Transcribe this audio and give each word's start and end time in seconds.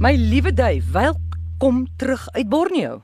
My 0.00 0.16
liewe 0.16 0.52
Dave, 0.52 0.92
welkom 0.92 1.86
terug 1.96 2.28
uit 2.32 2.48
Borneo. 2.48 3.02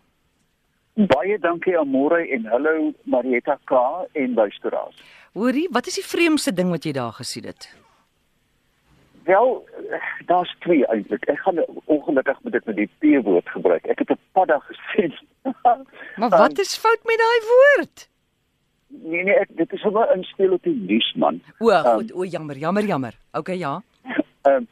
Baie 0.94 1.38
dankie 1.38 1.74
aan 1.78 1.90
Môre 1.92 2.22
en 2.32 2.46
hallo 2.48 2.94
Marietta 3.04 3.58
K 3.68 3.80
en 4.12 4.32
luisteraars. 4.34 5.02
Hoorie, 5.36 5.66
wat 5.76 5.86
is 5.86 5.98
die 6.00 6.04
vreemdste 6.04 6.54
ding 6.56 6.70
wat 6.72 6.88
jy 6.88 6.94
daar 6.96 7.12
gesien 7.12 7.44
het? 7.44 7.66
Wel, 9.28 9.52
daar's 10.30 10.54
twee 10.64 10.86
eintlik. 10.88 11.26
Ek 11.28 11.42
gaan 11.44 11.60
ongelukkig 11.84 12.40
moet 12.46 12.56
ek 12.62 12.64
met 12.70 12.80
die 12.80 12.88
P-woord 13.04 13.52
gebruik. 13.58 13.84
Ek 13.92 14.00
het 14.00 14.16
'n 14.16 14.20
padda 14.32 14.56
gesien. 14.64 15.12
Maar 16.20 16.32
wat 16.32 16.58
is 16.58 16.78
fout 16.80 17.04
met 17.04 17.20
daai 17.20 17.40
woord? 17.52 18.08
Nee 18.88 19.24
nee, 19.24 19.36
ek, 19.36 19.52
dit 19.52 19.72
is 19.72 19.80
sommer 19.80 20.08
'n 20.16 20.24
speel 20.24 20.56
op 20.56 20.62
die 20.62 20.80
nuus 20.88 21.12
man. 21.12 21.42
O, 21.58 21.68
goed, 21.68 22.12
o 22.12 22.24
jammer, 22.24 22.56
jammer, 22.56 22.84
jammer. 22.84 23.12
OK, 23.32 23.48
ja. 23.48 23.82
Ehm 24.48 24.54
um, 24.54 24.66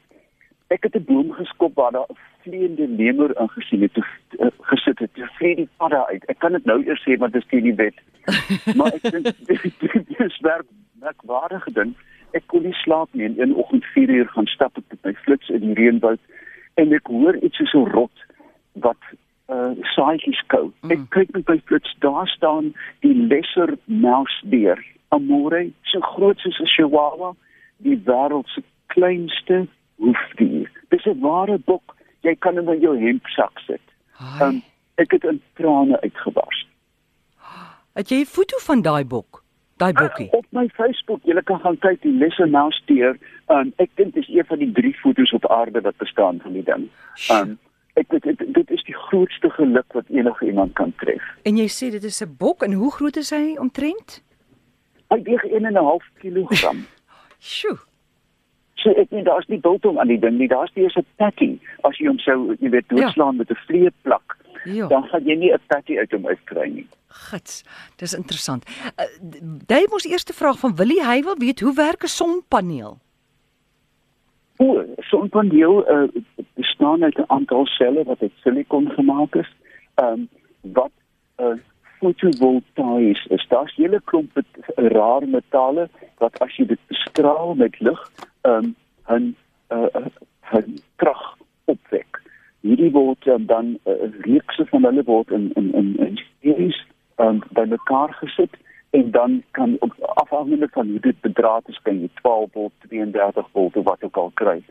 ek 0.68 0.82
het 0.82 0.94
'n 0.96 1.04
boom 1.04 1.32
geskop 1.32 1.74
waar 1.74 1.92
daar 1.92 2.10
'n 2.10 2.16
vleiende 2.42 2.86
nemer 2.88 3.36
ingesien 3.40 3.82
het, 3.82 3.94
toe, 3.94 4.04
uh, 4.38 4.46
gesit 4.60 4.98
het. 4.98 5.14
Toe 5.14 5.28
vlieg 5.36 5.56
die 5.56 5.68
padda 5.76 6.06
uit. 6.06 6.24
Ek 6.24 6.38
kan 6.38 6.52
dit 6.52 6.64
nou 6.64 6.84
eers 6.86 7.02
sê 7.02 7.18
want 7.18 7.32
dit 7.32 7.42
is 7.42 7.48
teen 7.48 7.62
die 7.62 7.74
wet. 7.74 7.94
maar 8.76 8.92
ek 8.92 9.10
dink 9.10 9.24
dit 9.48 10.20
is 10.20 10.40
werk 10.40 10.66
merkwaardige 11.00 11.72
ding. 11.72 11.94
Ek 12.30 12.46
kon 12.46 12.62
nie 12.62 12.72
slaap 12.72 13.08
nie 13.12 13.24
en 13.24 13.40
een 13.40 13.54
oggend 13.54 13.84
4 13.84 14.10
uur 14.10 14.28
gaan 14.28 14.46
stap 14.46 14.76
ek 14.76 14.84
met 14.88 15.04
my 15.04 15.14
flits 15.14 15.48
in 15.48 15.60
die 15.60 15.74
reënwoud 15.74 16.20
en 16.74 16.92
ek 16.92 17.06
hoor 17.06 17.36
iets 17.36 17.56
soos 17.56 17.74
'n 17.74 17.90
rot 17.90 18.24
wat 18.72 19.02
uh 19.52 19.72
saaitjies 19.94 20.40
kou. 20.46 20.72
Mm. 20.82 20.90
Ek 20.90 21.00
kyk 21.10 21.32
met 21.36 21.48
my 21.48 21.60
flits, 21.64 21.96
daar 22.00 22.28
staan 22.28 22.72
die 23.00 23.14
lesser 23.14 23.76
mousbeer, 23.84 24.80
Amore, 25.08 25.70
so 25.82 26.00
groot 26.00 26.38
soos 26.38 26.60
'n 26.60 26.72
chihuahua, 26.74 27.34
die 27.76 27.98
wêreld 28.06 28.48
se 28.48 28.62
kleinste 28.86 29.66
hoefdier. 29.96 30.70
Dis 30.88 31.06
'n 31.06 31.20
ware 31.20 31.58
bok. 31.58 31.96
Jy 32.20 32.34
kan 32.38 32.56
hom 32.56 32.68
in 32.68 32.80
jou 32.80 32.98
hempsak 32.98 33.58
sit. 33.66 33.80
Um, 34.40 34.62
ek 34.94 35.10
het 35.10 35.24
in 35.24 35.42
trane 35.54 36.00
uitgebars. 36.00 36.66
Het 37.94 38.08
jy 38.08 38.20
'n 38.20 38.26
foto 38.26 38.58
van 38.58 38.82
daai 38.82 39.04
bok? 39.04 39.42
Daai 39.76 39.92
bokkie. 39.92 40.26
Uh, 40.26 40.38
op 40.38 40.46
my 40.50 40.68
Facebook, 40.68 41.20
jy 41.22 41.42
kan 41.42 41.60
gaan 41.60 41.78
kyk 41.78 42.02
die 42.02 42.12
lesser 42.12 42.48
mousbeer. 42.48 43.18
Um, 43.48 43.72
ek 43.76 43.90
dink 43.94 44.14
dit 44.14 44.22
is 44.22 44.34
een 44.34 44.46
van 44.46 44.58
die 44.58 44.72
drie 44.72 44.94
fotos 44.94 45.32
op 45.32 45.46
aarde 45.50 45.80
wat 45.80 45.96
bestaan 45.96 46.40
van 46.40 46.52
die 46.52 46.62
ding. 46.62 46.88
Um, 47.30 47.58
ek 47.94 48.10
dit, 48.10 48.22
dit 48.22 48.54
dit 48.54 48.70
is 48.70 48.84
die 48.86 48.94
grootste 48.94 49.50
geluk 49.50 49.92
wat 49.92 50.04
enige 50.08 50.46
iemand 50.46 50.72
kan 50.72 50.92
tref. 51.02 51.22
En 51.42 51.56
jy 51.56 51.66
sê 51.66 51.90
dit 51.90 52.04
is 52.04 52.22
'n 52.22 52.36
bok 52.38 52.62
en 52.62 52.72
hoe 52.72 52.92
groot 52.92 53.16
is 53.16 53.30
hy 53.30 53.56
omtrent? 53.58 54.22
Hy 55.10 55.22
weeg 55.22 55.44
1.5 55.44 56.06
kg. 56.18 56.74
Sjoe. 57.38 57.78
So 58.84 58.92
ek 59.00 59.12
meen 59.14 59.24
daar's 59.24 59.46
nie 59.48 59.60
biltong 59.64 59.96
aan 59.98 60.10
die 60.12 60.20
ding 60.20 60.36
nie. 60.36 60.48
Daar's 60.48 60.72
nie 60.74 60.84
eens 60.84 60.96
'n 61.00 61.06
patty 61.16 61.58
as 61.88 61.96
jy 61.98 62.06
hom 62.06 62.18
sou 62.18 62.56
jy 62.60 62.70
weet 62.70 62.88
doodslaan 62.88 63.36
ja. 63.36 63.38
met 63.40 63.50
'n 63.50 63.64
vleeplak. 63.66 64.36
Ja. 64.64 64.86
Dan 64.88 65.04
gaan 65.08 65.24
jy 65.24 65.36
nie 65.36 65.52
'n 65.52 65.60
patty 65.66 65.96
uit 65.98 66.12
hom 66.12 66.26
uitkry 66.26 66.68
nie. 66.68 66.86
Gits, 67.08 67.64
dis 67.96 68.14
interessant. 68.14 68.64
Uh, 69.00 69.06
Dave 69.66 69.92
ons 69.92 70.04
eerste 70.04 70.32
vraag 70.32 70.58
van 70.58 70.76
Willie, 70.76 71.04
hy 71.04 71.22
wil 71.22 71.36
weet 71.38 71.60
hoe 71.60 71.74
werk 71.74 72.02
'n 72.02 72.06
sonpaneel? 72.08 72.98
O, 74.56 74.84
sonpaneel 74.98 75.90
uh, 75.90 76.08
bestaan 76.54 77.04
uit 77.04 77.18
'n 77.18 77.24
aantal 77.26 77.66
selle 77.66 78.04
wat 78.04 78.22
uit 78.22 78.32
silikon 78.42 78.90
gemaak 78.90 79.34
is. 79.34 79.50
Ehm 79.94 80.12
um, 80.12 80.28
wat 80.60 80.92
uh, 81.40 81.56
fotovoltaïs 81.98 83.26
is. 83.26 83.46
Daar's 83.48 83.74
hele 83.76 84.00
klomp 84.04 84.40
rare 84.76 85.26
metale 85.26 85.88
wat 86.18 86.38
as 86.44 86.56
jy 86.56 86.66
dit 86.66 86.80
bestraal 86.88 87.54
met 87.54 87.80
lig, 87.80 88.00
um, 88.44 88.74
'n 89.08 89.36
uh, 89.70 90.08
'n 90.52 90.78
krag 90.96 91.36
opwek. 91.64 92.20
Hierdie 92.60 92.90
word 92.90 93.26
um, 93.26 93.46
dan 93.46 93.66
'n 93.66 93.80
uh, 93.84 94.10
reekse 94.20 94.66
van 94.66 94.84
hulle 94.84 95.04
word 95.04 95.30
in 95.30 95.52
in 95.54 95.72
in 95.72 95.96
in 95.96 96.20
series 96.40 96.78
um, 97.16 97.42
bymekaar 97.52 98.12
gesit 98.12 98.54
en 98.90 99.10
dan 99.10 99.42
kan 99.50 99.76
op 99.78 99.92
afhangende 99.98 100.68
van 100.70 100.88
hoe 100.88 101.00
dit 101.00 101.20
bedraad 101.20 101.68
is 101.68 101.80
kan 101.82 102.00
jy 102.00 102.08
12 102.14 102.52
volt, 102.52 102.72
32 102.88 103.48
volt 103.52 103.76
of 103.76 103.84
wat 103.84 104.02
ook 104.02 104.16
al 104.16 104.30
kry. 104.34 104.62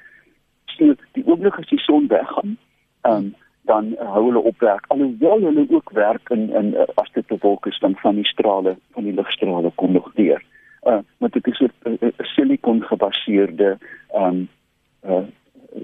So 0.65 0.95
die 1.11 1.25
oomblik 1.27 1.57
as 1.59 1.67
die 1.67 1.79
son 1.79 2.07
weggaan, 2.07 2.57
um, 3.01 3.35
dan 3.61 3.85
uh, 3.85 4.11
hou 4.13 4.25
hulle 4.25 4.39
op 4.39 4.59
werk. 4.59 4.85
Alhoewel 4.87 5.41
hulle 5.41 5.65
ook 5.69 5.91
werk 5.91 6.29
in 6.29 6.49
in 6.49 6.73
uh, 6.73 6.87
as 6.95 7.11
dit 7.11 7.27
bewolk 7.27 7.65
is 7.65 7.79
dan 7.79 7.95
van 7.95 8.15
die 8.15 8.27
strale 8.27 8.77
van 8.91 9.03
die 9.03 9.13
ligstrale 9.13 9.71
kom 9.75 9.91
nog 9.91 10.11
deur. 10.13 10.43
Uh 10.85 10.99
maar 11.17 11.29
dit 11.29 11.47
is 11.47 11.59
'n 11.59 11.71
uh, 11.83 11.93
uh, 11.99 12.09
silikon 12.17 12.83
gebaseerde 12.83 13.77
um 14.15 14.49
uh 15.05 15.25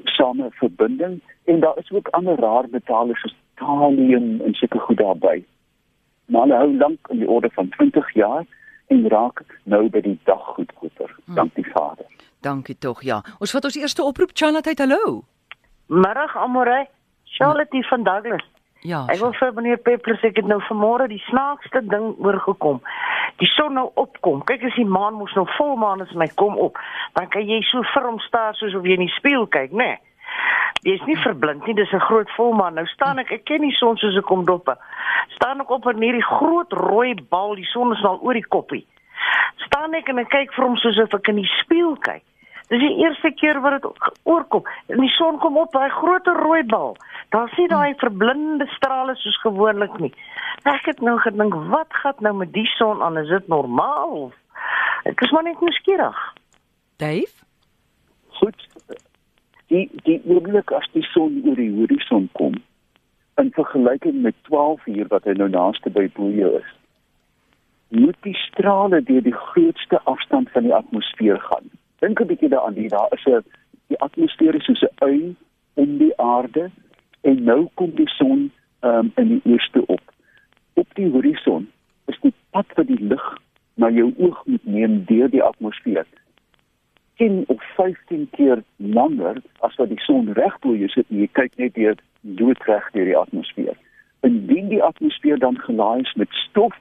same 0.04 0.48
verbinding 0.52 1.22
en 1.46 1.60
daar 1.60 1.78
is 1.78 1.92
ook 1.92 2.08
ander 2.08 2.36
rare 2.40 2.68
metale 2.72 3.16
soos 3.16 3.36
thallium 3.56 4.42
en 4.42 4.54
sulke 4.54 4.80
goed 4.80 4.98
daarbey 4.98 5.44
maar 6.26 6.42
hulle 6.42 6.56
hou 6.56 6.78
lank 6.78 7.08
in 7.08 7.18
die 7.18 7.30
orde 7.30 7.50
van 7.50 7.70
20 7.70 8.14
jaar 8.14 8.46
en 8.88 9.08
raak 9.10 9.42
nou 9.64 9.90
by 9.90 10.02
die 10.02 10.18
dag 10.24 10.46
goed 10.56 10.72
goeie. 10.76 11.10
Hmm. 11.26 11.36
Dankie 11.36 11.66
Vader. 11.72 12.06
Dankie 12.46 12.78
tog 12.78 13.04
ja. 13.04 13.22
Ons 13.40 13.52
vat 13.52 13.66
ons 13.70 13.78
eerste 13.78 14.04
oproep 14.04 14.32
Charlotte 14.34 14.74
hallo. 14.78 15.24
Middag 15.88 16.38
Amore. 16.38 16.88
Charlotte 17.24 17.84
van 17.90 18.04
Douglas. 18.04 18.46
Ja. 18.82 19.04
Ek 19.12 19.20
wil 19.20 19.34
vir 19.36 19.54
meneer 19.54 19.80
Peppler 19.84 20.16
sê 20.20 20.32
ek 20.32 20.38
het 20.40 20.48
nou 20.48 20.60
vanmôre 20.70 21.10
die 21.12 21.24
snaakste 21.28 21.82
ding 21.92 22.14
oorgekom. 22.24 22.80
Die 23.44 23.50
son 23.56 23.76
nou 23.76 23.90
opkom. 24.00 24.44
Kyk 24.48 24.64
as 24.70 24.78
die 24.80 24.88
maan 24.88 25.18
mos 25.20 25.34
nou 25.36 25.46
volmaan 25.58 26.04
is 26.06 26.14
en 26.16 26.24
hy 26.24 26.30
kom 26.40 26.56
op, 26.58 26.80
dan 27.18 27.28
kan 27.34 27.48
jy 27.48 27.60
so 27.68 27.84
vir 27.94 28.08
hom 28.08 28.20
staar 28.24 28.56
soos 28.56 28.76
of 28.76 28.88
jy 28.88 28.96
in 28.96 29.08
die 29.08 29.18
spieël 29.18 29.48
kyk, 29.52 29.76
né? 29.76 29.92
Nee. 29.96 30.00
Jy 30.88 30.94
is 30.96 31.08
nie 31.10 31.18
verblind 31.20 31.66
nie, 31.68 31.76
dis 31.76 31.92
'n 31.92 32.00
groot 32.00 32.30
volmaan. 32.38 32.74
Nou 32.74 32.86
staan 32.86 33.20
ek, 33.20 33.32
ek 33.32 33.44
ken 33.46 33.62
die 33.62 33.76
son 33.76 33.98
soos 33.98 34.16
ek 34.18 34.26
kom 34.26 34.46
doppe. 34.46 34.78
Staan 35.36 35.60
ek 35.60 35.70
op 35.70 35.88
in 35.88 36.02
hierdie 36.02 36.24
groot 36.24 36.72
rooi 36.72 37.16
bal, 37.30 37.56
die 37.56 37.68
son 37.68 37.92
is 37.92 38.04
al 38.04 38.20
oor 38.22 38.34
die 38.34 38.48
koppie. 38.48 38.86
Staan 39.66 39.94
ek 39.94 40.10
en 40.10 40.20
ek 40.20 40.30
kyk 40.30 40.54
vir 40.54 40.66
hom 40.66 40.78
soos 40.78 40.98
of 40.98 41.14
ek 41.14 41.28
in 41.28 41.36
die 41.36 41.52
spieël 41.60 41.98
kyk. 42.00 42.24
Dis 42.70 42.82
die 42.84 42.96
eerste 43.02 43.32
keer 43.34 43.62
wat 43.64 43.82
dit 43.82 44.10
oorkom. 44.30 44.68
En 44.88 45.02
die 45.02 45.12
son 45.16 45.40
kom 45.42 45.58
op, 45.58 45.72
daai 45.74 45.90
groot 45.90 46.28
rooi 46.40 46.64
bal. 46.70 46.96
Daar 47.34 47.50
sien 47.56 47.68
daai 47.72 47.96
verblindende 47.98 48.68
strale 48.76 49.16
soos 49.18 49.40
gewoonlik 49.42 49.98
nie. 50.00 50.14
Ek 50.70 50.86
het 50.86 51.02
nou 51.02 51.18
gedink, 51.24 51.56
wat 51.74 51.94
gaan 52.04 52.22
nou 52.26 52.36
met 52.44 52.54
die 52.54 52.68
son 52.78 53.02
aan? 53.02 53.18
Is 53.18 53.32
dit 53.34 53.48
normaal? 53.48 54.32
Ek 55.10 55.22
is 55.26 55.32
maar 55.32 55.48
net 55.48 55.62
nuuskierig. 55.62 56.20
Dave? 57.02 57.34
Goed, 58.40 58.68
die 59.70 59.86
die 60.04 60.20
oomblik 60.26 60.72
as 60.76 60.88
die 60.96 61.06
son 61.14 61.40
oor 61.46 61.58
die 61.60 61.72
horison 61.78 62.28
kom 62.38 62.58
in 63.42 63.52
vergelyking 63.56 64.22
met 64.26 64.38
12 64.50 64.86
uur 64.94 65.10
wat 65.14 65.28
hy 65.30 65.36
nou 65.38 65.50
naaste 65.54 65.92
by 65.94 66.08
bo 66.18 66.30
jou 66.34 66.52
is 66.60 66.72
moet 68.00 68.18
die 68.26 68.38
strale 68.38 69.00
deur 69.06 69.24
die 69.26 69.38
grootste 69.52 70.02
afstand 70.14 70.50
van 70.56 70.68
die 70.68 70.76
atmosfeer 70.76 71.40
gaan 71.46 71.70
dink 72.00 72.22
'n 72.22 72.28
bietjie 72.28 72.50
daaraan 72.50 72.74
die 72.74 72.88
daar 72.88 73.14
is 73.18 73.26
'n 73.26 73.44
die 73.88 74.00
atmosfeer 74.00 74.56
is 74.56 74.66
soos 74.66 74.84
'n 74.84 75.06
ui 75.06 75.36
om 75.74 75.98
die 75.98 76.14
aarde 76.18 76.70
en 77.22 77.44
nou 77.44 77.70
kom 77.74 77.92
die 77.96 78.10
son 78.10 78.52
um, 78.82 79.12
in 79.16 79.28
die 79.28 79.42
ooste 79.44 79.86
op 79.86 80.02
op 80.74 80.88
die 80.94 81.10
horison 81.10 81.70
is 82.06 82.20
die 82.22 82.34
pad 82.52 82.68
wat 82.76 82.88
die 82.88 83.04
lig 83.04 83.38
na 83.76 83.90
jou 83.90 84.14
oog 84.18 84.46
moet 84.46 84.66
neem 84.66 85.04
deur 85.06 85.30
die 85.30 85.44
atmosfeer 85.44 86.06
10 87.20 87.44
of 87.48 87.64
15 87.76 88.30
keer 88.32 88.64
langer 88.76 89.42
as 89.60 89.76
wat 89.76 89.90
die 89.90 90.00
son 90.00 90.32
reg 90.34 90.60
bo 90.64 90.76
jou 90.76 90.88
sit 90.88 91.10
en 91.12 91.20
jy 91.20 91.28
kyk 91.40 91.58
net 91.60 91.74
deur 91.76 91.98
doodreg 92.22 92.86
deur 92.96 93.10
die 93.12 93.18
atmosfeer. 93.18 93.76
Indien 94.28 94.70
die 94.72 94.84
atmosfeer 94.84 95.40
dan 95.40 95.60
gelaai 95.66 96.00
is 96.06 96.14
met 96.20 96.32
stof 96.46 96.76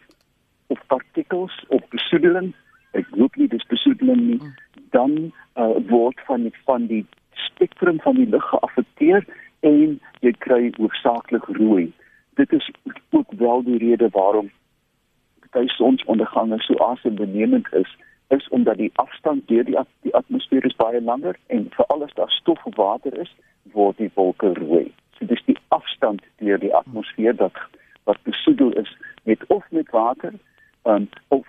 of 0.66 0.80
partikels 0.86 1.54
of 1.74 1.82
besoedeling, 1.94 2.52
ek 2.98 3.10
hoop 3.16 3.34
nie 3.40 3.48
dis 3.50 3.66
besoedeling 3.72 4.22
nie, 4.28 4.38
dan 4.90 5.32
uh, 5.54 5.76
word 5.88 6.20
van 6.26 6.42
die 6.42 6.54
van 6.64 6.86
die 6.86 7.06
spektrum 7.32 8.00
van 8.00 8.14
die 8.14 8.28
lig 8.28 8.44
geaffekteer 8.50 9.24
en 9.60 10.00
jy 10.20 10.32
kry 10.38 10.70
hoofsaaklik 10.76 11.44
rooi. 11.58 11.92
Dit 12.38 12.52
is 12.52 12.70
ook 13.10 13.32
wel 13.42 13.62
die 13.62 13.78
rede 13.78 14.08
waarom 14.12 14.50
baie 15.50 15.68
sonsondergange 15.68 16.58
so 16.62 16.76
asembenemend 16.84 17.72
is 17.72 17.96
is 18.28 18.48
omdat 18.48 18.76
die 18.76 18.90
afstand 18.94 19.48
deur 19.48 19.64
die, 19.64 19.78
die 20.04 20.14
atmosfeer 20.14 20.64
is 20.64 20.76
baie 20.76 21.00
langer 21.00 21.36
en 21.46 21.70
veral 21.76 22.04
as 22.04 22.14
daar 22.14 22.30
stof 22.30 22.64
of 22.64 22.76
water 22.76 23.14
is, 23.20 23.30
word 23.72 23.96
die 23.96 24.10
wolke 24.14 24.52
rooi. 24.58 24.92
So 25.16 25.26
dis 25.26 25.40
die 25.46 25.56
afstand 25.72 26.20
deur 26.36 26.60
die 26.60 26.74
atmosfeer 26.74 27.36
dat 27.36 27.56
wat 28.04 28.20
besoedel 28.28 28.72
is 28.72 28.92
met 29.24 29.46
of 29.46 29.64
met 29.70 29.88
water, 29.90 30.34
um, 30.84 31.08
of 31.28 31.48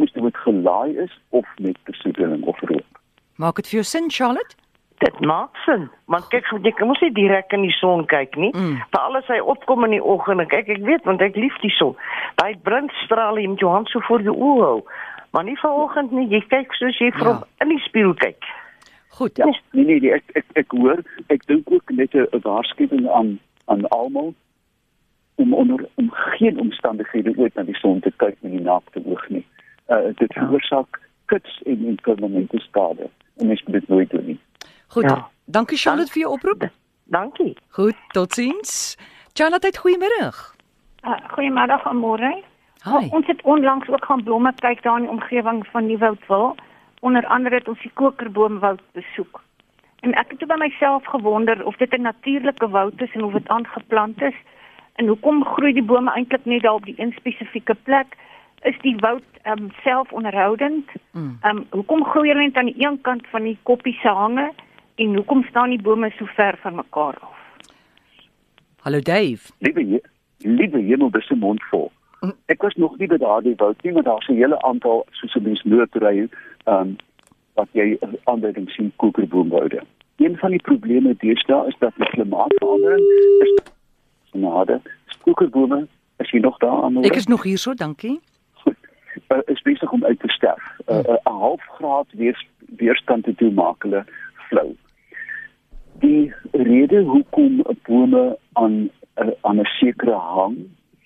ons 0.00 0.12
dit 0.12 0.40
gelaai 0.46 0.96
is 1.04 1.12
of 1.28 1.46
met 1.58 1.78
besoedeling 1.84 2.42
of 2.44 2.60
rook. 2.60 3.00
Maak 3.36 3.56
dit 3.60 3.70
vir 3.70 3.80
jou 3.80 3.86
sin, 3.88 4.10
Charlotte? 4.10 4.56
Dit 5.00 5.20
maak 5.24 5.56
sin, 5.64 5.86
want 6.12 6.26
kyk, 6.28 6.48
jy 6.60 6.72
kan 6.76 6.90
mos 6.90 7.00
nie 7.00 7.12
direk 7.16 7.54
in 7.56 7.62
die 7.64 7.72
son 7.72 8.02
kyk 8.06 8.36
nie. 8.36 8.50
Mm. 8.52 8.82
Vir 8.92 9.00
alles 9.00 9.30
hy 9.32 9.38
opkom 9.40 9.86
in 9.86 9.94
die 9.96 10.02
oggend, 10.04 10.44
kyk 10.52 10.68
ek 10.76 10.82
weet 10.84 11.06
want 11.08 11.24
ek 11.24 11.38
lief 11.40 11.56
die 11.62 11.72
son. 11.72 11.94
Daai 12.36 12.58
brandstrale 12.68 13.40
in 13.40 13.56
jou 13.60 13.70
hand 13.72 13.88
so 13.88 14.04
voor 14.08 14.20
jou 14.26 14.36
oë 14.36 14.66
hou. 14.66 14.82
Maar 15.32 15.46
nie 15.46 15.56
vanoggend 15.60 16.12
nie, 16.12 16.26
jy 16.28 16.42
kyk 16.52 16.74
soos 16.76 16.98
jy 17.00 17.08
vir 17.16 17.30
ja. 17.30 17.38
in 17.64 17.72
die 17.72 17.80
spieël 17.86 18.12
kyk. 18.20 18.44
Goed. 19.20 19.40
Ja, 19.40 19.48
nee 19.72 19.84
nee, 19.84 20.00
nee 20.00 20.12
ek 20.18 20.36
ek 20.38 20.60
ek 20.64 20.76
hoor, 20.76 21.00
ek 21.32 21.48
dink 21.48 21.70
ook 21.70 21.92
net 21.96 22.14
'n 22.14 22.28
'n 22.36 22.44
waarskuwing 22.44 23.08
aan 23.08 23.38
aan 23.64 23.88
almal 23.88 24.34
om 25.34 25.54
onder 25.54 25.88
om 25.94 26.08
geen 26.12 26.60
omstandighede 26.60 27.32
ooit 27.36 27.54
na 27.54 27.62
die 27.62 27.80
son 27.80 28.00
te 28.00 28.12
kyk 28.16 28.36
met 28.40 28.52
die 28.52 28.60
naakte 28.60 29.00
oog 29.04 29.28
nie. 29.28 29.46
Uh 29.90 30.14
dit 30.14 30.32
veroorsaak 30.32 31.00
kuts 31.26 31.62
en 31.62 31.86
en 31.86 31.98
permanente 32.02 32.58
skade. 32.58 33.10
En 33.36 33.46
mens 33.46 33.62
moet 33.62 33.72
dit 33.72 33.88
nooit 33.88 34.10
doen 34.10 34.24
nie. 34.24 34.40
Goed. 34.86 35.10
Ja. 35.10 35.28
Dankie 35.44 35.78
Charlotte 35.78 36.12
vir 36.12 36.22
jou 36.22 36.32
oproep. 36.32 36.68
Dankie. 37.04 37.56
Goed, 37.68 37.96
totsiens. 38.14 38.96
Charlotte, 39.32 39.78
goeiemôre. 39.82 40.30
Uh, 41.02 41.16
goeiemiddag 41.34 41.86
aan 41.86 41.96
môre. 41.96 42.42
Hi. 42.84 43.08
Ons 43.10 43.26
het 43.26 43.42
onlangs 43.42 43.88
ook 43.88 44.04
gaan 44.04 44.22
blomme 44.24 44.52
kyk 44.56 44.82
daar 44.82 44.96
in 44.96 45.06
die 45.08 45.10
omgewing 45.10 45.66
van 45.66 45.86
Nieuwoudtville. 45.86 46.54
Onder 47.00 47.26
andere 47.26 47.54
het 47.54 47.68
ons 47.68 47.82
die 47.82 47.90
kokerboomwoud 47.94 48.80
besoek. 48.92 49.42
En 50.00 50.14
ek 50.16 50.30
het 50.32 50.46
by 50.48 50.56
myself 50.60 51.04
gewonder 51.06 51.64
of 51.66 51.76
dit 51.76 51.92
'n 51.92 52.02
natuurlike 52.02 52.68
woud 52.68 53.00
is 53.00 53.12
en 53.12 53.24
of 53.24 53.32
dit 53.32 53.48
aangeplant 53.48 54.22
is. 54.22 54.38
En 54.94 55.06
hoekom 55.06 55.44
groei 55.44 55.72
die 55.72 55.82
bome 55.82 56.12
eintlik 56.12 56.44
net 56.44 56.62
daar 56.62 56.74
op 56.74 56.84
die 56.84 57.00
een 57.00 57.12
spesifieke 57.16 57.74
plek? 57.74 58.16
Is 58.62 58.78
die 58.80 58.96
woud 58.96 59.22
ehm 59.42 59.62
um, 59.62 59.70
selfonderhoudend? 59.82 60.88
Mm. 61.12 61.38
Ehm 61.40 61.56
um, 61.56 61.66
hoekom 61.70 62.04
groei 62.04 62.28
hulle 62.28 62.42
net 62.42 62.56
aan 62.56 62.72
die 62.72 62.84
een 62.86 63.00
kant 63.00 63.26
van 63.26 63.42
die 63.42 63.58
koppie 63.62 63.98
se 64.02 64.08
hange 64.08 64.52
en 64.94 65.14
hoekom 65.14 65.44
staan 65.48 65.70
die 65.70 65.82
bome 65.82 66.10
so 66.18 66.24
ver 66.24 66.58
van 66.62 66.74
mekaar 66.74 67.16
af? 67.20 67.38
Hallo 68.80 69.00
Dave. 69.00 69.52
Liewe 69.58 70.02
liewe 70.38 70.78
hemel, 70.78 71.10
dis 71.10 71.30
'n 71.30 71.38
mond 71.38 71.62
vol. 71.70 71.92
Mm. 72.20 72.32
Ek 72.46 72.62
was 72.62 72.74
nog 72.74 72.98
nie 72.98 73.06
by 73.06 73.16
daardie 73.16 73.54
woud 73.56 73.82
nie, 73.82 73.92
maar 73.92 74.02
daar's 74.02 74.28
'n 74.28 74.34
hele 74.34 74.62
aantal 74.62 75.06
soos 75.10 75.34
'n 75.34 75.42
mens 75.42 75.62
noodry, 75.62 76.28
ehm 76.64 76.76
um, 76.76 76.96
wat 77.54 77.68
jy 77.72 77.98
aanduiding 78.24 78.70
sien 78.70 78.92
kokerboomwoude. 78.96 79.82
Een 80.16 80.36
van 80.36 80.50
die 80.50 80.62
probleme 80.62 81.14
deesdae 81.18 81.66
is 81.66 81.76
dat 81.78 81.92
die 81.96 82.08
klimaatsverandering 82.08 83.04
is 83.40 83.62
genade. 84.30 84.80
Kokerbome, 85.20 85.86
is 86.16 86.30
jy 86.30 86.38
nog 86.40 86.58
daar 86.58 86.82
aan? 86.82 87.02
Ek 87.04 87.16
is 87.16 87.26
nog 87.26 87.42
hier 87.42 87.58
so, 87.58 87.74
dankie. 87.74 88.20
Uh, 89.32 89.38
is 89.46 89.62
besig 89.62 89.92
om 89.92 90.04
uit 90.04 90.20
te 90.20 90.28
sterf. 90.28 90.64
'n 90.86 90.92
uh, 90.92 91.16
'n 91.24 91.38
half 91.38 91.62
graad 91.62 92.06
weers, 92.12 92.46
weerstand 92.76 93.24
te 93.24 93.34
doen 93.36 93.54
maak 93.54 93.82
hulle 93.82 94.04
flou. 94.48 94.76
Die 95.98 96.32
rede 96.52 97.02
hoekom 97.02 97.62
bome 97.82 98.38
aan 98.52 98.90
uh, 99.16 99.30
aan 99.40 99.60
'n 99.60 99.64
sekere 99.64 100.14
hang, 100.14 100.56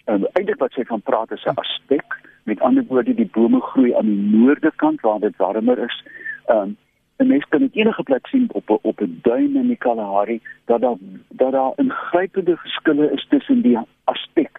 um, 0.06 0.26
eintlik 0.32 0.58
wat 0.58 0.72
sy 0.72 0.84
van 0.84 1.02
praat 1.02 1.30
is 1.30 1.44
'n 1.44 1.60
aspek. 1.64 2.04
Met 2.42 2.60
ander 2.60 2.84
woorde, 2.88 3.14
die 3.14 3.30
bome 3.32 3.60
groei 3.60 3.94
aan 3.94 4.06
die 4.06 4.36
noorde 4.36 4.72
kant 4.76 5.00
waar 5.00 5.20
dit 5.20 5.36
warmer 5.36 5.78
is. 5.78 6.04
Um, 6.48 6.76
'n 7.18 7.26
mens 7.26 7.44
kan 7.48 7.60
dit 7.60 7.74
enige 7.74 8.02
plek 8.02 8.26
sien 8.26 8.48
op 8.52 8.70
'n 8.70 8.78
op 8.82 9.00
'n 9.00 9.18
duin 9.22 9.56
in 9.56 9.66
die 9.66 9.76
Kalahari 9.76 10.40
dat 10.64 10.80
daar 10.80 10.96
dat 11.28 11.52
daar 11.52 11.72
ingrypende 11.76 12.56
verskille 12.56 13.12
is 13.12 13.26
tussen 13.28 13.62
die 13.62 13.78
aspek, 14.04 14.53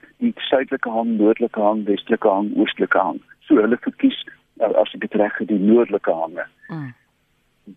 suidelike 0.49 0.89
hang, 0.89 1.17
noordelike 1.17 1.61
hang, 1.61 1.85
westelike 1.85 2.29
hang, 2.29 2.51
oostelike 2.55 2.99
hang. 2.99 3.21
So 3.47 3.55
hulle 3.61 3.77
verkies 3.87 4.17
uh, 4.59 4.71
as 4.81 4.93
ek 4.93 5.01
dit 5.05 5.17
reg 5.21 5.37
het, 5.39 5.47
die 5.47 5.59
noordelike 5.61 6.11
hange. 6.11 6.45
Mm. 6.69 6.93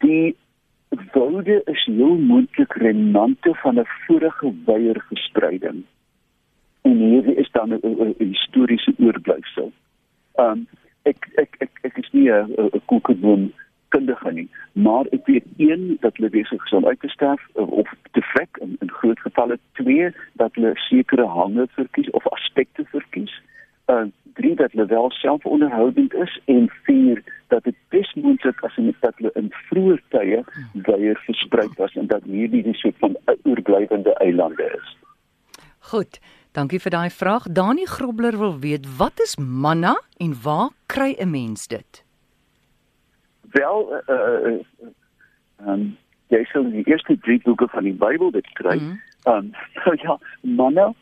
Die 0.05 0.37
woude 1.12 1.62
is 1.67 1.85
heel 1.85 2.17
moontlik 2.31 2.73
renante 2.81 3.55
van 3.62 3.79
'n 3.81 3.87
vorige 4.06 4.53
weierverspreiding. 4.67 5.85
En 6.82 6.97
hier 6.97 7.37
is 7.38 7.50
dan 7.53 7.73
'n- 7.73 8.15
historiese 8.19 8.94
oorblyfsel. 8.99 9.73
Um 10.37 10.67
ek 11.03 11.29
ek 11.37 11.56
ek 11.59 11.71
ek 11.82 11.97
is 11.99 12.09
nie 12.12 12.31
'n 12.31 12.82
koekenboom 12.87 13.53
kundige 13.88 14.32
nie, 14.32 14.49
maar 14.73 15.06
ek 15.17 15.26
weet 15.26 15.46
een 15.56 15.96
dat 16.00 16.17
hulle 16.17 16.31
besig 16.31 16.64
is 16.64 16.76
om 16.76 16.87
uit 16.87 17.00
te 17.00 17.08
sterf 17.08 17.43
of, 17.52 17.69
of 17.69 17.93
te 18.12 18.23
vrek 18.32 18.61
in, 18.61 18.76
in 18.81 18.90
groot 19.00 19.20
getalle, 19.20 19.58
twee 19.81 20.11
dat 20.32 20.55
hulle 20.55 20.73
sekere 20.88 21.26
hange 21.26 21.67
verkies 21.76 22.11
of 22.11 22.26
aspekte 22.37 22.85
verkies. 22.94 23.35
Uh 23.87 24.06
drie 24.38 24.55
dat 24.55 24.70
hulle 24.73 24.87
wel 24.87 25.11
selfonderhoudend 25.11 26.14
is 26.14 26.40
en 26.44 26.69
vier 26.87 27.23
dat 27.50 27.64
dit 27.64 27.75
besmoontlik 27.88 28.61
as 28.62 28.76
in 28.76 28.93
dat 29.00 29.17
hulle 29.19 29.32
in 29.35 29.49
vroeë 29.70 29.96
tye 30.14 30.44
weier 30.87 31.19
versprei 31.26 31.67
was 31.76 31.96
en 31.99 32.06
dat 32.06 32.23
hierdie 32.23 32.62
die 32.62 32.76
soort 32.79 32.94
van 33.02 33.17
oorblywende 33.43 34.14
eilande 34.23 34.69
is. 34.79 34.96
Goed. 35.90 36.20
Dankie 36.52 36.81
vir 36.81 36.90
daai 36.90 37.11
vraag. 37.11 37.44
Dani 37.55 37.85
Grobler 37.87 38.38
wil 38.38 38.58
weet 38.58 38.87
wat 38.99 39.20
is 39.23 39.37
manna 39.37 39.94
en 40.19 40.35
waar 40.43 40.70
kry 40.87 41.14
'n 41.19 41.31
mens 41.31 41.67
dit? 41.67 42.08
Wel 43.50 44.03
uh 44.09 44.17
uh 44.47 44.59
um, 45.67 45.97
jy 46.29 46.45
sal 46.53 46.71
die 46.71 46.85
eerste 46.87 47.19
drie 47.19 47.41
boeke 47.43 47.69
van 47.69 47.87
die 47.89 47.95
Bybel 47.95 48.31
dit 48.31 48.49
kry. 48.53 48.77
Mhm. 48.77 48.99
Um 49.25 49.53
so 49.85 49.95
ja, 50.03 50.19
manna 50.41 50.93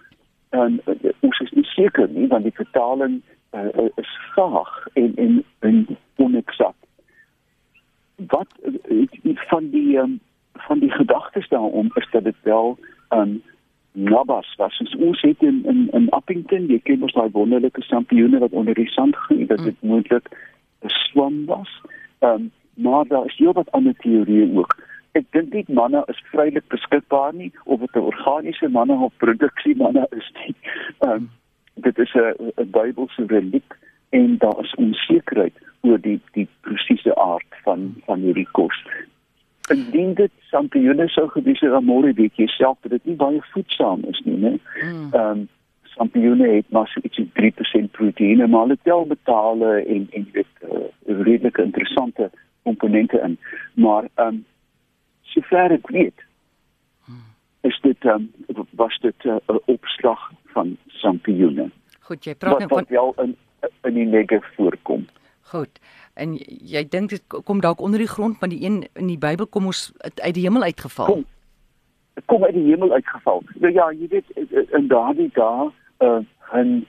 en 0.49 0.81
uh, 0.87 1.13
ons 1.21 1.39
is 1.39 1.51
nie 1.51 1.65
seker 1.65 2.09
nie 2.09 2.29
want 2.31 2.47
die 2.47 2.55
vertaling 2.55 3.21
uh, 3.53 3.89
is 3.97 4.13
vaag 4.35 4.87
en 4.95 5.13
en 5.17 5.45
en 5.59 5.83
onexakt. 6.17 6.87
Wat 8.17 8.49
uh, 8.65 9.37
van 9.51 9.71
die 9.71 9.99
um, 9.99 10.21
van 10.69 10.79
die 10.79 10.91
gedagtes 10.91 11.49
daarom 11.49 11.91
is 11.95 12.09
dat 12.11 12.25
dit 12.25 12.41
wel 12.43 12.79
um 13.11 13.43
Nabas 13.97 14.55
was. 14.57 14.77
Soos 14.77 14.97
ons 14.97 15.21
het 15.21 15.43
in 15.43 15.65
in 15.65 15.89
in 15.93 16.09
Appington, 16.11 16.67
jy 16.69 16.79
ken 16.85 16.99
mos 17.01 17.15
daai 17.17 17.31
wonderlike 17.33 17.83
sampioene 17.83 18.39
wat 18.39 18.53
onder 18.53 18.75
die 18.75 18.91
sand 18.93 19.17
groei, 19.17 19.47
dat 19.47 19.63
dit 19.65 19.77
moontlik 19.81 20.29
'n 20.85 20.89
swam 20.89 21.45
was. 21.47 21.81
Ehm 21.83 21.96
um, 22.35 22.51
maar 22.75 23.07
daar 23.07 23.25
is 23.25 23.37
heelwat 23.37 23.71
ander 23.71 23.95
teorieë 23.97 24.51
ook. 24.57 24.77
Ek 25.17 25.25
dink 25.33 25.53
nie 25.53 25.65
manne 25.69 26.03
is 26.13 26.21
vrylik 26.33 26.67
beskikbaar 26.69 27.35
nie 27.35 27.53
of 27.65 27.81
dit 27.81 27.97
'n 27.97 28.09
organiese 28.13 28.69
manne 28.69 28.97
of 29.09 29.13
produksie 29.17 29.77
manne 29.77 30.07
is 30.11 30.31
nie. 30.41 30.55
Ehm 30.99 31.13
um, 31.13 31.31
dit 31.75 31.99
is 31.99 32.15
'n 32.15 32.53
'n 32.61 32.71
Bybelse 32.71 33.25
reliek 33.27 33.79
en 34.11 34.37
daar 34.39 34.61
is 34.61 34.75
onsekerheid 34.75 35.57
oor 35.81 36.01
die 36.01 36.21
die 36.33 36.49
presiese 36.61 37.17
aard 37.17 37.61
van 37.65 37.95
van 38.05 38.21
hierdie 38.21 38.49
kos. 38.53 38.85
Indien 39.69 40.15
dit 40.15 40.33
sampioene 40.51 41.09
sou 41.09 41.29
gewees 41.29 41.61
het, 41.61 41.71
dan 41.71 41.85
môre 41.85 42.13
weet 42.15 42.37
jy 42.37 42.47
self 42.47 42.79
dat 42.81 42.91
dit 42.91 43.05
nie 43.05 43.17
baie 43.17 43.43
voedsaam 43.53 44.05
is 44.11 44.21
nie, 44.25 44.39
né? 44.39 44.59
Mm. 44.83 45.09
Ehm 45.13 45.31
um, 45.31 45.49
sampioene 45.97 46.49
het 46.49 46.71
maar 46.71 46.89
so 46.89 47.01
ietsie 47.01 47.31
3% 47.41 47.91
proteïene, 47.91 48.47
maar 48.47 48.67
hulle 48.67 48.79
tel 48.83 49.07
betale 49.07 49.71
en 49.85 50.07
en 50.11 50.29
uh, 50.33 50.45
redelike 51.07 51.63
interessante 51.63 52.31
komponente 52.63 53.21
in. 53.21 53.39
Maar 53.75 54.09
ehm 54.15 54.27
um, 54.27 54.45
sover 55.23 55.71
ek 55.71 55.89
weet 55.89 56.25
is 57.61 57.79
dit 57.83 58.05
ehm 58.05 58.29
um, 58.49 58.67
was 58.71 58.99
dit 58.99 59.25
'n 59.25 59.29
uh, 59.29 59.57
opslag 59.65 60.31
van 60.55 60.77
sampioene. 60.87 61.71
Goed, 62.01 62.25
jy 62.25 62.35
praat 62.35 62.59
nou 62.59 62.69
van 62.69 62.79
wat 62.79 62.89
wel 62.89 63.15
in 63.25 63.37
in 63.83 63.95
die 63.95 64.07
nege 64.07 64.41
voorkom. 64.57 65.07
Goed. 65.41 65.81
En 66.15 66.35
jy, 66.73 66.89
dink 66.89 67.11
dit 67.11 67.23
kom 67.45 67.61
dalk 67.61 67.81
onder 67.81 67.99
die 67.99 68.11
grond 68.11 68.39
want 68.39 68.53
die 68.53 68.63
een 68.65 68.87
in 68.95 69.07
die 69.07 69.19
Bybel 69.19 69.47
kom 69.47 69.67
ons 69.67 69.93
uit 70.01 70.35
die 70.35 70.43
hemel 70.43 70.63
uitgeval. 70.63 71.07
Kom. 71.07 71.25
kom 72.25 72.45
uit 72.45 72.55
die 72.55 72.65
hemel 72.65 72.93
uitgeval. 72.93 73.43
Nou 73.55 73.73
ja, 73.73 73.91
jy 73.93 74.09
weet 74.09 74.31
in 74.73 74.89
daardie 74.89 75.31
dae 75.35 75.71
uh 75.99 76.19
hun 76.53 76.87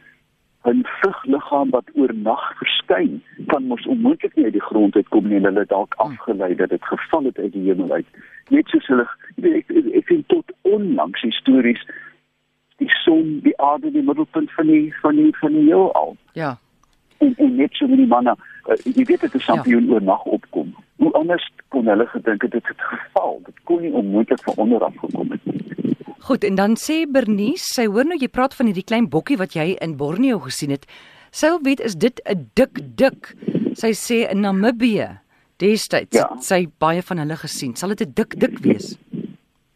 hun 0.68 0.84
vrugliggaam 1.00 1.70
wat 1.70 1.90
oornag 1.94 2.44
verskyn 2.60 3.22
kan 3.52 3.68
mos 3.72 3.86
onmoontlik 3.88 4.36
nie 4.36 4.46
uit 4.46 4.58
die 4.58 4.68
grond 4.70 4.96
uitkom 4.96 5.28
nie 5.28 5.40
en 5.40 5.48
hulle 5.50 5.66
dalk 5.72 5.96
afgelei 6.04 6.56
dat 6.56 6.70
dit 6.76 6.90
geval 6.92 7.30
het 7.30 7.40
uit 7.40 7.54
die 7.54 7.64
hemel 7.70 7.92
uit. 7.92 8.20
Net 8.50 8.68
soos 8.74 8.88
hulle 8.92 9.08
ek, 9.42 9.72
ek, 9.72 9.88
ek 10.02 10.12
vind 10.12 10.28
tot 10.34 10.54
onlangs 10.68 11.24
histories 11.24 11.82
die 12.78 12.90
son, 13.04 13.40
die 13.46 13.56
aarde 13.62 13.92
die 13.92 14.04
middelpunt 14.06 14.52
van 14.54 14.68
die 14.72 14.94
van 15.02 15.16
die 15.16 15.32
van 15.40 15.56
die 15.56 15.66
heelal. 15.70 16.16
Ja. 16.38 16.58
En, 17.18 17.34
en 17.36 17.56
net 17.56 17.74
so 17.74 17.88
met 17.88 17.98
die 17.98 18.10
manne, 18.10 18.36
uh, 18.68 18.76
jy 18.84 19.08
weet 19.10 19.24
dit 19.26 19.34
'n 19.34 19.46
sampioen 19.48 19.88
ja. 19.88 19.94
oornag 19.94 20.24
opkom. 20.24 20.76
Hoe 21.02 21.14
anders 21.14 21.50
kon 21.68 21.88
hulle 21.88 22.06
gedink 22.06 22.42
het 22.42 22.52
dit 22.52 22.68
het 22.68 22.82
geval? 22.92 23.42
Dit 23.46 23.64
kon 23.64 23.82
nie 23.82 23.92
onmoontlik 23.92 24.44
van 24.44 24.54
onder 24.56 24.84
af 24.84 24.94
gekom 24.98 25.32
het 25.32 25.46
nie. 25.46 25.96
Goed, 26.20 26.44
en 26.44 26.56
dan 26.56 26.76
sê 26.76 27.06
Bernice, 27.12 27.64
sy 27.74 27.86
hoor 27.88 28.06
nou 28.06 28.18
jy 28.20 28.28
praat 28.28 28.54
van 28.58 28.68
hierdie 28.68 28.84
klein 28.88 29.08
bokkie 29.10 29.38
wat 29.38 29.54
jy 29.56 29.76
in 29.82 29.98
Borneo 29.98 30.40
gesien 30.40 30.72
het. 30.74 30.86
Sy 31.32 31.48
wil 31.54 31.62
weet 31.64 31.80
is 31.80 31.96
dit 31.96 32.20
'n 32.26 32.50
dik 32.56 32.80
dik? 32.98 33.36
Sy 33.76 33.92
sê 33.94 34.30
in 34.32 34.42
Namibië 34.42 35.20
destyds 35.60 36.16
Ja. 36.18 36.28
sy 36.42 36.68
baie 36.80 37.02
van 37.02 37.18
hulle 37.20 37.36
gesien. 37.36 37.76
Sal 37.76 37.90
dit 37.90 38.02
'n 38.08 38.14
dik 38.14 38.40
dik 38.40 38.60
wees? 38.60 38.98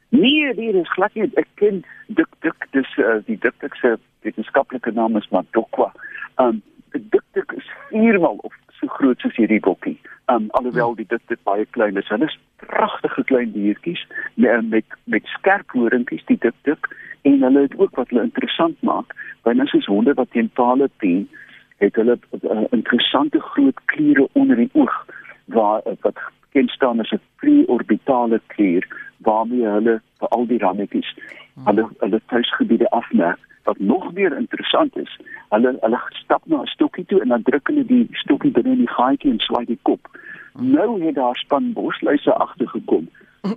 Nee, 0.09 0.53
nee, 0.55 0.71
dis 0.73 0.89
glad 0.93 1.13
nie. 1.15 1.31
Ek 1.37 1.47
ken 1.55 1.83
dik 2.07 2.27
dik, 2.41 2.67
dis 2.71 2.87
uh, 2.97 3.21
die 3.25 3.37
dik 3.37 3.53
dik 3.61 3.75
se 3.75 3.97
wetenskaplike 4.23 4.91
naam 4.93 5.17
is 5.17 5.27
Madokwa. 5.31 5.93
Um 6.39 6.61
dik 6.91 7.23
dik 7.33 7.51
is 7.57 7.63
viermal 7.89 8.37
of 8.43 8.51
so 8.81 8.89
groot 8.97 9.19
soos 9.19 9.37
hierdie 9.37 9.61
bokkie. 9.63 9.97
Um 10.33 10.49
alhoewel 10.57 10.95
die 10.97 11.07
dik 11.07 11.23
dik 11.31 11.43
baie 11.47 11.65
klein 11.77 11.97
is. 12.01 12.09
Hulle 12.09 12.29
is 12.29 12.39
pragtige 12.65 13.23
klein 13.29 13.53
diertjies 13.53 14.03
met 14.35 14.69
met, 14.69 14.97
met 15.03 15.25
skerp 15.37 15.77
horinkies, 15.77 16.25
die 16.25 16.39
dik 16.41 16.57
dik 16.67 16.89
en 17.29 17.41
hulle 17.45 17.67
het 17.67 17.77
ook 17.77 17.95
wat 17.95 18.09
hulle 18.09 18.25
interessant 18.25 18.81
maak, 18.81 19.13
byna 19.45 19.65
soos 19.69 19.85
honde 19.85 20.13
wat 20.17 20.31
teen 20.33 20.49
pale 20.57 20.89
pien, 21.03 21.27
het 21.77 21.95
hulle 21.95 22.17
uh, 22.41 22.63
interessante 22.71 23.39
groot 23.53 23.77
kliere 23.93 24.27
onder 24.33 24.57
die 24.57 24.69
oog 24.73 24.95
waar 25.53 25.85
uh, 25.85 25.93
wat 26.01 26.17
bekend 26.47 26.73
staan 26.73 26.99
as 26.99 27.13
'n 27.13 27.21
preorbitale 27.41 28.41
klier 28.47 28.87
waarmee 29.17 29.65
hulle 29.65 30.01
vir 30.19 30.27
al 30.27 30.45
die 30.47 30.57
rammetjies 30.57 31.13
hulle 31.65 31.87
hulle 31.99 32.21
tuisgebiede 32.25 32.89
afmerk. 32.89 33.39
Wat 33.63 33.79
nog 33.79 34.13
meer 34.13 34.37
interessant 34.37 34.97
is, 34.97 35.17
hulle 35.49 35.77
hulle 35.81 35.99
stap 36.23 36.41
na 36.45 36.61
'n 36.61 36.65
stokkie 36.67 37.05
toe 37.05 37.21
en 37.21 37.27
dan 37.29 37.43
druk 37.43 37.67
hulle 37.67 37.85
die 37.85 38.07
stokkie 38.11 38.51
binne 38.51 38.71
in 38.71 38.77
die 38.85 38.89
gaatjie 38.97 39.31
en 39.31 39.39
swaai 39.39 39.65
die 39.65 39.79
kop. 39.83 40.07
Nou 40.59 40.99
het 41.05 41.15
daar 41.15 41.35
span 41.35 41.73
bosluise 41.73 42.33
agtergekom 42.33 43.07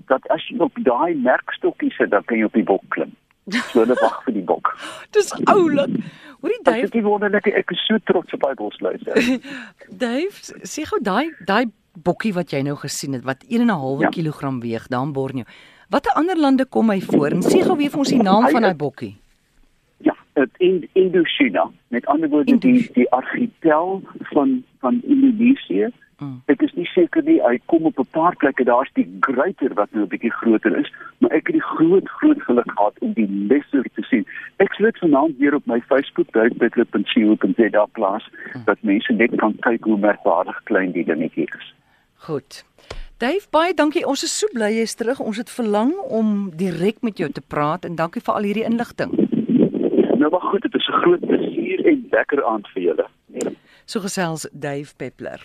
dat 0.06 0.28
as 0.28 0.48
jy 0.48 0.58
op 0.58 0.72
daai 0.84 1.14
merkstokkie 1.14 1.90
sit, 1.92 2.10
dan 2.10 2.24
kan 2.24 2.38
jy 2.38 2.44
op 2.44 2.52
die 2.52 2.62
bok 2.64 2.82
klim. 2.88 3.12
So 3.50 3.80
hulle 3.80 3.94
wag 4.00 4.22
vir 4.24 4.32
die 4.34 4.42
bok. 4.42 4.76
Dis 5.12 5.32
oulik. 5.44 5.90
Hoorie 6.40 6.56
Dit 6.62 6.64
Dave, 6.64 6.82
is 6.84 6.92
nie 6.92 7.02
wonderlik 7.02 7.46
ek 7.46 7.70
is 7.70 7.86
so 7.86 7.98
trots 8.04 8.32
op 8.32 8.40
daai 8.40 8.54
bosluise. 8.54 9.40
Dave, 10.04 10.32
sê 10.64 10.84
gou 10.84 10.98
daai 11.02 11.30
daai 11.46 11.66
bokkie 12.02 12.32
wat 12.34 12.50
jy 12.50 12.62
nou 12.62 12.76
gesien 12.76 13.12
het 13.12 13.24
wat 13.24 13.44
1 13.48 13.60
en 13.60 13.66
'n 13.66 13.70
half 13.80 14.00
Ja. 14.00 14.08
kilogram 14.08 14.60
weeg 14.60 14.86
daar 14.88 15.02
in 15.02 15.12
Borneo. 15.12 15.44
Watter 15.90 16.12
ander 16.16 16.36
lande 16.36 16.64
kom 16.64 16.90
hy 16.90 17.00
voor? 17.00 17.26
En 17.30 17.42
sê 17.42 17.60
gou 17.62 17.76
weer 17.76 17.90
vir 17.90 17.98
ons 17.98 18.08
die 18.08 18.22
naam 18.22 18.44
Hy 18.44 18.50
van 18.50 18.62
daai 18.62 18.70
is- 18.72 18.76
bokkie. 18.78 19.16
In 20.56 20.88
Indochina. 20.92 21.70
Met 21.88 22.06
ander 22.06 22.28
woorde 22.28 22.58
die 22.58 22.70
Indochina. 22.70 22.94
die 22.94 23.10
argitel 23.10 24.02
van 24.20 24.64
van 24.78 25.00
Indonesië. 25.02 25.90
Mm. 26.18 26.42
Ek 26.46 26.62
is 26.62 26.72
nie 26.78 26.86
seker 26.86 27.24
nie, 27.26 27.40
hy 27.42 27.58
kom 27.66 27.86
op 27.90 27.98
'n 27.98 28.06
paar 28.10 28.36
plekke. 28.36 28.64
Daar's 28.64 28.90
die 28.94 29.06
greater 29.20 29.74
wat 29.74 29.92
nou 29.92 30.04
'n 30.04 30.08
bietjie 30.08 30.30
groter 30.30 30.76
is, 30.78 30.92
maar 31.18 31.30
ek 31.30 31.46
het 31.46 31.56
die 31.56 31.68
groot 31.74 32.08
groot 32.08 32.42
geluk 32.42 32.70
gehad 32.70 32.98
om 32.98 33.12
die 33.12 33.28
lesser 33.48 33.84
te 33.94 34.02
sien. 34.02 34.26
Ek 34.56 34.72
sal 34.74 34.86
dit 34.86 34.98
vanaand 34.98 35.38
weer 35.38 35.54
op 35.54 35.66
my 35.66 35.80
Facebook 35.80 36.32
duikbitler.co.za 36.32 37.84
plaas 37.92 38.30
dat 38.64 38.78
mense 38.80 39.12
net 39.12 39.36
kan 39.36 39.56
kyk 39.60 39.84
hoe 39.84 39.98
merkwaardig 39.98 40.62
klein 40.62 40.92
die 40.92 41.04
dingetjie 41.04 41.48
is. 41.58 41.74
Goed. 42.16 42.64
Dave, 43.18 43.46
baie 43.50 43.74
dankie. 43.74 44.06
Ons 44.06 44.22
is 44.22 44.38
so 44.38 44.46
bly 44.52 44.72
jy's 44.74 44.94
terug. 44.94 45.20
Ons 45.20 45.36
het 45.36 45.50
verlang 45.50 45.92
om 46.08 46.50
direk 46.56 46.96
met 47.00 47.18
jou 47.18 47.30
te 47.30 47.40
praat 47.40 47.84
en 47.84 47.94
dankie 47.94 48.22
vir 48.22 48.34
al 48.34 48.42
hierdie 48.42 48.64
inligting. 48.64 49.23
Maar 50.34 50.42
goed, 50.42 50.62
dit 50.62 50.74
is 50.74 50.88
'n 50.88 50.92
groot 50.92 51.26
plesier 51.26 51.86
en 51.86 52.06
lekker 52.10 52.44
aand 52.44 52.68
vir 52.68 52.82
julle. 52.82 53.06
So 53.84 54.00
gesels 54.00 54.48
Dave 54.52 54.96
Peppler. 54.96 55.40